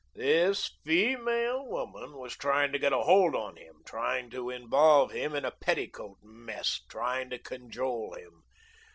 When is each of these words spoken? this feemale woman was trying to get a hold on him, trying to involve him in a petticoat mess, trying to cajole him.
this 0.15 0.77
feemale 0.83 1.63
woman 1.67 2.13
was 2.17 2.35
trying 2.35 2.71
to 2.71 2.79
get 2.79 2.91
a 2.91 3.03
hold 3.03 3.35
on 3.35 3.55
him, 3.55 3.83
trying 3.85 4.31
to 4.31 4.49
involve 4.49 5.11
him 5.11 5.35
in 5.35 5.45
a 5.45 5.51
petticoat 5.51 6.17
mess, 6.23 6.81
trying 6.89 7.29
to 7.29 7.37
cajole 7.37 8.15
him. 8.15 8.41